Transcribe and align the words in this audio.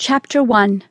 Chapter 0.00 0.44
1 0.44 0.84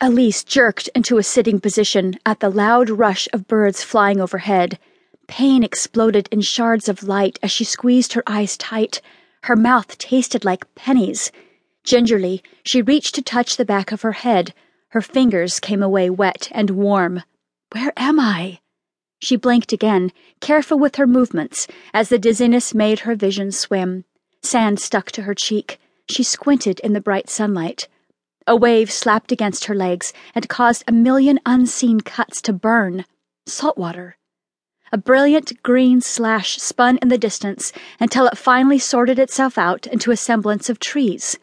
Elise 0.00 0.44
jerked 0.44 0.88
into 0.94 1.18
a 1.18 1.24
sitting 1.24 1.58
position 1.58 2.14
at 2.24 2.38
the 2.38 2.48
loud 2.48 2.88
rush 2.88 3.26
of 3.32 3.48
birds 3.48 3.82
flying 3.82 4.20
overhead. 4.20 4.78
Pain 5.26 5.64
exploded 5.64 6.28
in 6.30 6.40
shards 6.40 6.88
of 6.88 7.02
light 7.02 7.36
as 7.42 7.50
she 7.50 7.64
squeezed 7.64 8.12
her 8.12 8.22
eyes 8.28 8.56
tight. 8.56 9.02
Her 9.42 9.56
mouth 9.56 9.98
tasted 9.98 10.44
like 10.44 10.72
pennies. 10.76 11.32
Gingerly, 11.82 12.44
she 12.62 12.80
reached 12.80 13.16
to 13.16 13.22
touch 13.22 13.56
the 13.56 13.64
back 13.64 13.90
of 13.90 14.02
her 14.02 14.12
head. 14.12 14.54
Her 14.90 15.02
fingers 15.02 15.58
came 15.58 15.82
away 15.82 16.08
wet 16.08 16.50
and 16.52 16.70
warm. 16.70 17.24
Where 17.72 17.92
am 17.96 18.20
I? 18.20 18.60
She 19.18 19.34
blinked 19.34 19.72
again, 19.72 20.12
careful 20.38 20.78
with 20.78 20.94
her 20.94 21.08
movements, 21.08 21.66
as 21.92 22.08
the 22.08 22.20
dizziness 22.20 22.72
made 22.72 23.00
her 23.00 23.16
vision 23.16 23.50
swim. 23.50 24.04
Sand 24.42 24.78
stuck 24.78 25.10
to 25.10 25.22
her 25.22 25.34
cheek. 25.34 25.80
She 26.08 26.22
squinted 26.22 26.80
in 26.80 26.92
the 26.92 27.00
bright 27.00 27.28
sunlight. 27.28 27.88
A 28.46 28.54
wave 28.54 28.92
slapped 28.92 29.32
against 29.32 29.64
her 29.66 29.74
legs 29.74 30.12
and 30.34 30.48
caused 30.48 30.84
a 30.86 30.92
million 30.92 31.40
unseen 31.46 32.00
cuts 32.00 32.42
to 32.42 32.52
burn. 32.52 33.06
Salt 33.46 33.78
water. 33.78 34.16
A 34.92 34.98
brilliant 34.98 35.62
green 35.62 36.00
slash 36.00 36.56
spun 36.58 36.98
in 37.00 37.08
the 37.08 37.18
distance 37.18 37.72
until 37.98 38.26
it 38.26 38.38
finally 38.38 38.78
sorted 38.78 39.18
itself 39.18 39.56
out 39.56 39.86
into 39.86 40.10
a 40.10 40.16
semblance 40.16 40.68
of 40.68 40.78
trees. 40.78 41.38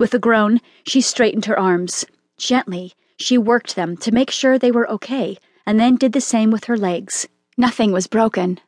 With 0.00 0.14
a 0.14 0.18
groan, 0.18 0.60
she 0.84 1.00
straightened 1.00 1.44
her 1.44 1.58
arms. 1.58 2.04
Gently, 2.38 2.94
she 3.18 3.36
worked 3.36 3.76
them 3.76 3.96
to 3.98 4.12
make 4.12 4.30
sure 4.30 4.58
they 4.58 4.70
were 4.70 4.90
okay, 4.90 5.36
and 5.66 5.78
then 5.78 5.96
did 5.96 6.12
the 6.12 6.20
same 6.20 6.50
with 6.50 6.64
her 6.64 6.76
legs. 6.76 7.28
Nothing 7.56 7.92
was 7.92 8.06
broken. 8.06 8.58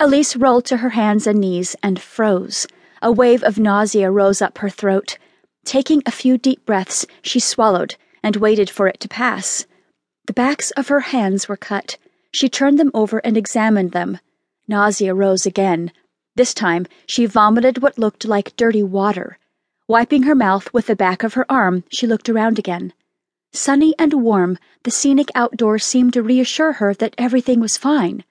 Elise 0.00 0.36
rolled 0.36 0.64
to 0.66 0.78
her 0.78 0.90
hands 0.90 1.26
and 1.26 1.40
knees 1.40 1.76
and 1.82 2.00
froze. 2.00 2.66
A 3.02 3.12
wave 3.12 3.42
of 3.42 3.58
nausea 3.58 4.10
rose 4.10 4.40
up 4.40 4.58
her 4.58 4.70
throat. 4.70 5.18
Taking 5.64 6.02
a 6.06 6.10
few 6.10 6.38
deep 6.38 6.64
breaths, 6.64 7.06
she 7.22 7.40
swallowed 7.40 7.96
and 8.22 8.36
waited 8.36 8.70
for 8.70 8.88
it 8.88 9.00
to 9.00 9.08
pass. 9.08 9.66
The 10.26 10.32
backs 10.32 10.70
of 10.72 10.88
her 10.88 11.00
hands 11.00 11.48
were 11.48 11.56
cut. 11.56 11.98
She 12.32 12.48
turned 12.48 12.78
them 12.78 12.90
over 12.94 13.18
and 13.18 13.36
examined 13.36 13.92
them. 13.92 14.18
Nausea 14.66 15.14
rose 15.14 15.46
again. 15.46 15.92
This 16.34 16.52
time, 16.52 16.86
she 17.06 17.26
vomited 17.26 17.82
what 17.82 17.98
looked 17.98 18.24
like 18.24 18.56
dirty 18.56 18.82
water. 18.82 19.38
Wiping 19.88 20.24
her 20.24 20.34
mouth 20.34 20.72
with 20.72 20.86
the 20.86 20.96
back 20.96 21.22
of 21.22 21.34
her 21.34 21.50
arm, 21.50 21.84
she 21.88 22.06
looked 22.06 22.28
around 22.28 22.58
again. 22.58 22.92
Sunny 23.52 23.94
and 23.98 24.12
warm, 24.14 24.58
the 24.82 24.90
scenic 24.90 25.28
outdoors 25.34 25.84
seemed 25.84 26.12
to 26.14 26.22
reassure 26.22 26.72
her 26.72 26.92
that 26.94 27.14
everything 27.16 27.60
was 27.60 27.76
fine. 27.76 28.24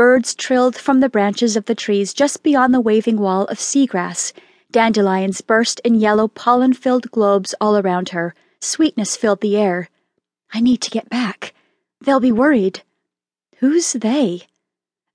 Birds 0.00 0.34
trilled 0.34 0.76
from 0.76 1.00
the 1.00 1.10
branches 1.10 1.58
of 1.58 1.66
the 1.66 1.74
trees 1.74 2.14
just 2.14 2.42
beyond 2.42 2.72
the 2.72 2.80
waving 2.80 3.18
wall 3.18 3.44
of 3.48 3.58
seagrass. 3.58 4.32
Dandelions 4.70 5.42
burst 5.42 5.78
in 5.80 5.94
yellow 5.94 6.26
pollen 6.26 6.72
filled 6.72 7.10
globes 7.10 7.54
all 7.60 7.76
around 7.76 8.08
her. 8.08 8.34
Sweetness 8.62 9.14
filled 9.14 9.42
the 9.42 9.58
air. 9.58 9.90
I 10.54 10.60
need 10.62 10.80
to 10.80 10.90
get 10.90 11.10
back. 11.10 11.52
They'll 12.00 12.18
be 12.18 12.32
worried. 12.32 12.80
Who's 13.58 13.92
they? 13.92 14.44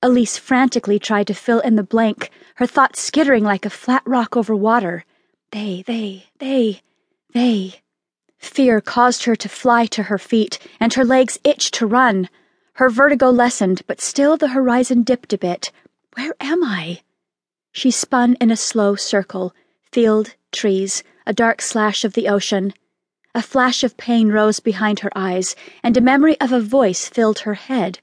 Elise 0.04 0.38
frantically 0.38 1.00
tried 1.00 1.26
to 1.26 1.34
fill 1.34 1.62
in 1.62 1.78
the 1.78 1.82
blank, 1.82 2.30
her 2.58 2.68
thoughts 2.68 3.00
skittering 3.00 3.44
like 3.44 3.66
a 3.66 3.72
flat 3.72 4.04
rock 4.06 4.38
over 4.38 4.56
water. 4.56 5.04
They, 5.50 5.84
they, 5.88 6.28
they, 6.38 6.82
they. 7.34 7.82
Fear 8.38 8.82
caused 8.82 9.24
her 9.24 9.36
to 9.36 9.50
fly 9.50 9.88
to 9.88 10.04
her 10.04 10.20
feet, 10.20 10.60
and 10.80 10.94
her 10.94 11.04
legs 11.04 11.40
itched 11.44 11.74
to 11.74 11.88
run. 11.88 12.30
Her 12.76 12.90
vertigo 12.90 13.30
lessened, 13.30 13.84
but 13.88 14.02
still 14.02 14.36
the 14.36 14.50
horizon 14.50 15.04
dipped 15.04 15.32
a 15.32 15.38
bit. 15.38 15.72
Where 16.16 16.36
am 16.42 16.62
I? 16.62 17.04
She 17.72 17.90
spun 17.90 18.36
in 18.42 18.52
a 18.52 18.58
slow 18.58 18.96
circle 18.96 19.54
field, 19.94 20.36
trees, 20.52 21.02
a 21.26 21.32
dark 21.32 21.62
slash 21.62 22.04
of 22.04 22.14
the 22.14 22.28
ocean. 22.28 22.74
A 23.34 23.42
flash 23.42 23.82
of 23.82 23.96
pain 23.96 24.30
rose 24.30 24.60
behind 24.60 25.00
her 25.00 25.12
eyes, 25.16 25.56
and 25.84 25.96
a 25.96 26.02
memory 26.02 26.40
of 26.42 26.52
a 26.52 26.60
voice 26.60 27.08
filled 27.08 27.40
her 27.40 27.54
head. 27.54 28.00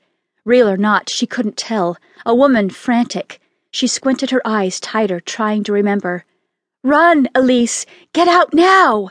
Real 0.47 0.67
or 0.67 0.79
not, 0.79 1.11
she 1.11 1.27
couldn't 1.27 1.59
tell. 1.59 1.99
A 2.25 2.35
woman 2.35 2.71
frantic. 2.71 3.43
She 3.71 3.87
squinted 3.87 4.31
her 4.31 4.41
eyes 4.47 4.81
tighter, 4.81 5.21
trying 5.21 5.65
to 5.65 5.73
remember. 5.73 6.25
Run, 6.83 7.29
Elise! 7.35 7.85
Get 8.15 8.27
out 8.27 8.55
now! 8.55 9.11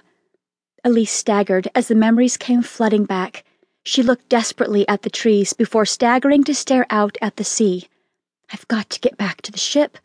Elise 0.84 1.12
staggered 1.12 1.68
as 1.76 1.88
the 1.88 1.94
memories 1.94 2.36
came 2.36 2.64
flooding 2.64 3.06
back. 3.06 3.44
She 3.84 4.04
looked 4.04 4.30
desperately 4.30 4.88
at 4.88 5.02
the 5.02 5.10
trees 5.10 5.54
before 5.54 5.86
staggering 5.86 6.44
to 6.44 6.54
stare 6.54 6.86
out 6.90 7.18
at 7.22 7.38
the 7.38 7.44
sea. 7.44 7.88
I've 8.54 8.68
got 8.68 8.90
to 8.92 9.00
get 9.00 9.18
back 9.18 9.42
to 9.42 9.52
the 9.52 9.58
ship. 9.58 9.98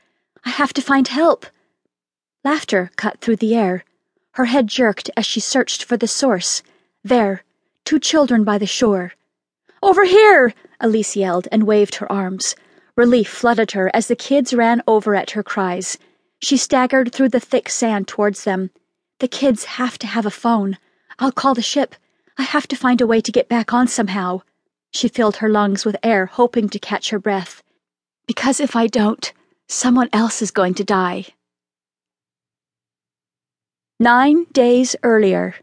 I 0.44 0.50
have 0.50 0.72
to 0.74 0.82
find 0.82 1.08
help. 1.08 1.46
Laughter 2.44 2.90
cut 2.96 3.20
through 3.20 3.36
the 3.36 3.54
air. 3.54 3.84
Her 4.32 4.46
head 4.46 4.68
jerked 4.68 5.10
as 5.16 5.26
she 5.26 5.40
searched 5.40 5.84
for 5.84 5.96
the 5.96 6.08
source. 6.08 6.62
There, 7.02 7.42
two 7.84 7.98
children 7.98 8.44
by 8.44 8.58
the 8.58 8.66
shore. 8.66 9.12
Over 9.82 10.04
here! 10.04 10.54
Elise 10.80 11.16
yelled 11.16 11.48
and 11.52 11.66
waved 11.66 11.96
her 11.96 12.10
arms. 12.10 12.54
Relief 12.96 13.28
flooded 13.28 13.72
her 13.72 13.90
as 13.92 14.08
the 14.08 14.16
kids 14.16 14.54
ran 14.54 14.82
over 14.86 15.14
at 15.14 15.32
her 15.32 15.42
cries. 15.42 15.98
She 16.38 16.56
staggered 16.56 17.12
through 17.12 17.30
the 17.30 17.40
thick 17.40 17.68
sand 17.68 18.08
towards 18.08 18.44
them. 18.44 18.70
The 19.18 19.28
kids 19.28 19.64
have 19.64 19.98
to 19.98 20.06
have 20.06 20.26
a 20.26 20.30
phone. 20.30 20.78
I'll 21.18 21.32
call 21.32 21.54
the 21.54 21.62
ship. 21.62 21.94
I 22.38 22.42
have 22.42 22.66
to 22.68 22.76
find 22.76 23.00
a 23.00 23.06
way 23.06 23.20
to 23.20 23.32
get 23.32 23.48
back 23.48 23.72
on 23.72 23.88
somehow. 23.88 24.42
She 24.92 25.08
filled 25.08 25.36
her 25.36 25.48
lungs 25.48 25.84
with 25.84 25.96
air, 26.02 26.26
hoping 26.26 26.68
to 26.70 26.78
catch 26.78 27.10
her 27.10 27.18
breath. 27.18 27.62
Because 28.26 28.60
if 28.60 28.76
I 28.76 28.86
don't, 28.86 29.32
someone 29.68 30.08
else 30.12 30.42
is 30.42 30.50
going 30.50 30.74
to 30.74 30.84
die. 30.84 31.26
Nine 33.98 34.44
days 34.52 34.94
earlier. 35.02 35.54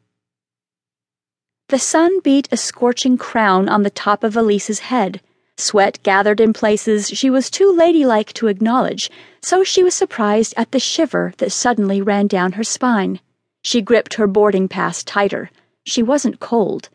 The 1.70 1.80
sun 1.80 2.20
beat 2.22 2.48
a 2.52 2.58
scorching 2.58 3.18
crown 3.18 3.70
on 3.70 3.84
the 3.84 3.90
top 3.90 4.24
of 4.24 4.36
Elise's 4.36 4.80
head. 4.80 5.22
Sweat 5.58 6.00
gathered 6.02 6.40
in 6.40 6.52
places 6.52 7.10
she 7.10 7.30
was 7.30 7.52
too 7.52 7.72
ladylike 7.72 8.34
to 8.34 8.48
acknowledge, 8.48 9.12
so 9.42 9.64
she 9.64 9.84
was 9.84 9.94
surprised 9.94 10.54
at 10.58 10.72
the 10.72 10.80
shiver 10.80 11.34
that 11.38 11.52
suddenly 11.52 12.02
ran 12.02 12.26
down 12.26 12.54
her 12.54 12.64
spine. 12.64 13.20
She 13.62 13.82
gripped 13.82 14.16
her 14.16 14.28
boarding 14.28 14.68
pass 14.68 15.04
tighter. 15.04 15.52
She 15.84 16.02
wasn't 16.02 16.40
cold. 16.40 16.90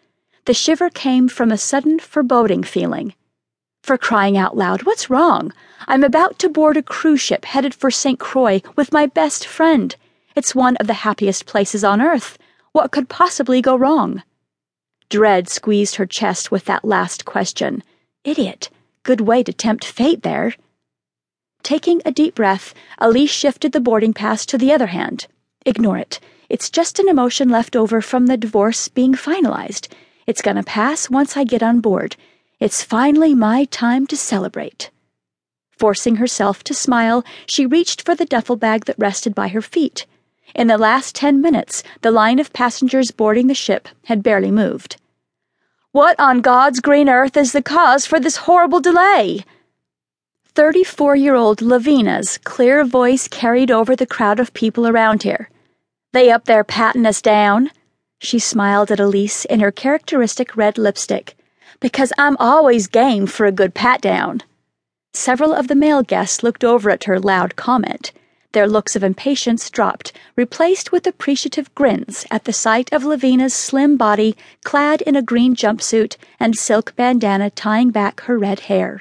The 0.46 0.54
shiver 0.54 0.88
came 0.88 1.28
from 1.28 1.52
a 1.52 1.58
sudden 1.58 1.98
foreboding 1.98 2.62
feeling. 2.62 3.14
For 3.82 3.98
crying 3.98 4.36
out 4.36 4.56
loud, 4.56 4.82
what's 4.84 5.10
wrong? 5.10 5.52
I'm 5.86 6.04
about 6.04 6.38
to 6.40 6.48
board 6.48 6.76
a 6.76 6.82
cruise 6.82 7.20
ship 7.20 7.44
headed 7.44 7.74
for 7.74 7.90
St. 7.90 8.18
Croix 8.18 8.62
with 8.76 8.92
my 8.92 9.06
best 9.06 9.46
friend. 9.46 9.94
It's 10.34 10.54
one 10.54 10.76
of 10.76 10.86
the 10.86 11.04
happiest 11.04 11.46
places 11.46 11.84
on 11.84 12.00
earth. 12.00 12.38
What 12.72 12.90
could 12.90 13.08
possibly 13.08 13.60
go 13.60 13.76
wrong? 13.76 14.22
Dread 15.08 15.48
squeezed 15.48 15.96
her 15.96 16.06
chest 16.06 16.50
with 16.50 16.66
that 16.66 16.84
last 16.84 17.24
question. 17.24 17.82
Idiot. 18.24 18.68
Good 19.04 19.22
way 19.22 19.42
to 19.42 19.52
tempt 19.52 19.84
fate 19.84 20.22
there. 20.22 20.54
Taking 21.62 22.02
a 22.04 22.12
deep 22.12 22.34
breath, 22.34 22.74
Elise 22.98 23.30
shifted 23.30 23.72
the 23.72 23.80
boarding 23.80 24.12
pass 24.12 24.44
to 24.46 24.58
the 24.58 24.72
other 24.72 24.88
hand. 24.88 25.26
Ignore 25.64 25.98
it. 25.98 26.20
It's 26.48 26.70
just 26.70 26.98
an 26.98 27.08
emotion 27.08 27.50
left 27.50 27.76
over 27.76 28.00
from 28.00 28.26
the 28.26 28.38
divorce 28.38 28.88
being 28.88 29.12
finalized. 29.12 29.88
It's 30.26 30.40
gonna 30.40 30.62
pass 30.62 31.10
once 31.10 31.36
I 31.36 31.44
get 31.44 31.62
on 31.62 31.80
board. 31.80 32.16
It's 32.58 32.82
finally 32.82 33.34
my 33.34 33.66
time 33.66 34.06
to 34.06 34.16
celebrate. 34.16 34.90
Forcing 35.70 36.16
herself 36.16 36.64
to 36.64 36.74
smile, 36.74 37.22
she 37.46 37.66
reached 37.66 38.02
for 38.02 38.14
the 38.14 38.24
duffel 38.24 38.56
bag 38.56 38.86
that 38.86 38.98
rested 38.98 39.34
by 39.34 39.48
her 39.48 39.60
feet. 39.60 40.06
In 40.54 40.68
the 40.68 40.78
last 40.78 41.14
ten 41.14 41.42
minutes, 41.42 41.82
the 42.00 42.10
line 42.10 42.38
of 42.38 42.54
passengers 42.54 43.10
boarding 43.10 43.46
the 43.46 43.54
ship 43.54 43.86
had 44.06 44.22
barely 44.22 44.50
moved. 44.50 44.96
What 45.92 46.18
on 46.18 46.40
God's 46.40 46.80
green 46.80 47.10
earth 47.10 47.36
is 47.36 47.52
the 47.52 47.62
cause 47.62 48.06
for 48.06 48.18
this 48.18 48.38
horrible 48.48 48.80
delay? 48.80 49.44
34 50.54 51.14
year 51.14 51.34
old 51.34 51.60
Lavina's 51.60 52.38
clear 52.38 52.84
voice 52.84 53.28
carried 53.28 53.70
over 53.70 53.94
the 53.94 54.06
crowd 54.06 54.40
of 54.40 54.54
people 54.54 54.88
around 54.88 55.22
here. 55.22 55.50
They 56.12 56.30
up 56.30 56.46
there 56.46 56.64
patting 56.64 57.04
us 57.04 57.20
down? 57.20 57.70
She 58.18 58.38
smiled 58.38 58.90
at 58.90 59.00
Elise 59.00 59.44
in 59.44 59.60
her 59.60 59.70
characteristic 59.70 60.56
red 60.56 60.78
lipstick. 60.78 61.36
Because 61.80 62.12
I'm 62.16 62.36
always 62.38 62.86
game 62.86 63.26
for 63.26 63.44
a 63.44 63.52
good 63.52 63.74
pat 63.74 64.00
down. 64.00 64.42
Several 65.12 65.52
of 65.52 65.68
the 65.68 65.74
male 65.74 66.02
guests 66.02 66.42
looked 66.42 66.64
over 66.64 66.90
at 66.90 67.04
her 67.04 67.20
loud 67.20 67.56
comment. 67.56 68.12
Their 68.52 68.66
looks 68.66 68.96
of 68.96 69.04
impatience 69.04 69.68
dropped, 69.68 70.12
replaced 70.34 70.90
with 70.90 71.06
appreciative 71.06 71.74
grins 71.74 72.24
at 72.30 72.44
the 72.44 72.52
sight 72.54 72.90
of 72.92 73.04
Lavina's 73.04 73.52
slim 73.52 73.98
body 73.98 74.34
clad 74.64 75.02
in 75.02 75.14
a 75.14 75.22
green 75.30 75.54
jumpsuit 75.54 76.16
and 76.40 76.56
silk 76.56 76.96
bandana 76.96 77.50
tying 77.50 77.90
back 77.90 78.22
her 78.22 78.38
red 78.38 78.60
hair. 78.60 78.96